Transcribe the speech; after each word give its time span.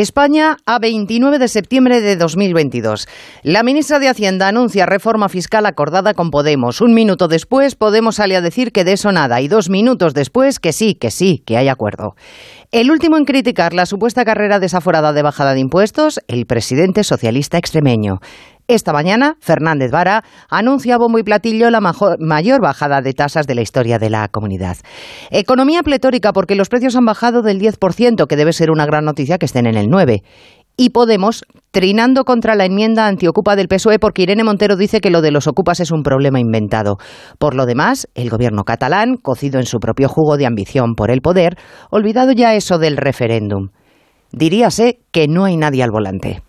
España 0.00 0.58
a 0.66 0.78
29 0.78 1.38
de 1.38 1.48
septiembre 1.48 2.02
de 2.02 2.16
2022. 2.16 3.08
La 3.42 3.62
ministra 3.62 3.98
de 3.98 4.10
Hacienda 4.10 4.46
anuncia 4.46 4.84
reforma 4.84 5.30
fiscal 5.30 5.64
acordada 5.64 6.12
con 6.12 6.30
Podemos. 6.30 6.82
Un 6.82 6.92
minuto 6.92 7.28
después, 7.28 7.76
Podemos 7.76 8.16
sale 8.16 8.36
a 8.36 8.42
decir 8.42 8.72
que 8.72 8.84
de 8.84 8.92
eso 8.92 9.10
nada 9.10 9.40
y 9.40 9.48
dos 9.48 9.70
minutos 9.70 10.12
después 10.12 10.60
que 10.60 10.74
sí, 10.74 10.96
que 10.96 11.10
sí, 11.10 11.42
que 11.46 11.56
hay 11.56 11.68
acuerdo. 11.68 12.14
El 12.72 12.90
último 12.90 13.16
en 13.16 13.24
criticar 13.24 13.72
la 13.72 13.86
supuesta 13.86 14.26
carrera 14.26 14.58
desaforada 14.58 15.14
de 15.14 15.22
bajada 15.22 15.54
de 15.54 15.60
impuestos, 15.60 16.20
el 16.28 16.44
presidente 16.44 17.02
socialista 17.02 17.56
extremeño. 17.56 18.20
Esta 18.68 18.92
mañana, 18.92 19.36
Fernández 19.40 19.92
Vara 19.92 20.24
anuncia 20.50 20.98
bombo 20.98 21.18
y 21.18 21.22
platillo 21.22 21.70
la 21.70 21.80
mayor 21.80 22.60
bajada 22.60 23.00
de 23.00 23.12
tasas 23.12 23.46
de 23.46 23.54
la 23.54 23.62
historia 23.62 24.00
de 24.00 24.10
la 24.10 24.26
comunidad. 24.26 24.76
Economía 25.30 25.84
pletórica 25.84 26.32
porque 26.32 26.56
los 26.56 26.68
precios 26.68 26.96
han 26.96 27.04
bajado 27.04 27.42
del 27.42 27.60
10%, 27.60 28.26
que 28.26 28.36
debe 28.36 28.52
ser 28.52 28.72
una 28.72 28.84
gran 28.84 29.04
noticia 29.04 29.38
que 29.38 29.46
estén 29.46 29.66
en 29.66 29.76
el 29.76 29.86
9%. 29.86 30.22
Y 30.78 30.90
Podemos 30.90 31.44
trinando 31.70 32.24
contra 32.24 32.54
la 32.54 32.66
enmienda 32.66 33.06
antiocupa 33.06 33.56
del 33.56 33.68
PSOE 33.68 33.98
porque 33.98 34.22
Irene 34.22 34.44
Montero 34.44 34.76
dice 34.76 35.00
que 35.00 35.10
lo 35.10 35.22
de 35.22 35.30
los 35.30 35.46
ocupas 35.46 35.80
es 35.80 35.90
un 35.90 36.02
problema 36.02 36.38
inventado. 36.38 36.98
Por 37.38 37.54
lo 37.54 37.64
demás, 37.64 38.08
el 38.14 38.28
gobierno 38.28 38.64
catalán, 38.64 39.16
cocido 39.16 39.58
en 39.58 39.64
su 39.64 39.78
propio 39.78 40.08
jugo 40.08 40.36
de 40.36 40.44
ambición 40.44 40.94
por 40.94 41.10
el 41.10 41.22
poder, 41.22 41.56
olvidado 41.90 42.32
ya 42.32 42.54
eso 42.54 42.78
del 42.78 42.98
referéndum. 42.98 43.68
Diríase 44.32 44.98
que 45.12 45.28
no 45.28 45.44
hay 45.44 45.56
nadie 45.56 45.82
al 45.82 45.92
volante. 45.92 46.42